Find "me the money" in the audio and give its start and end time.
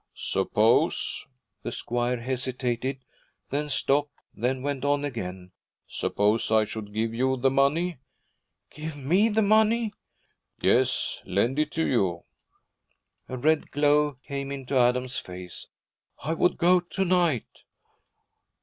8.97-9.93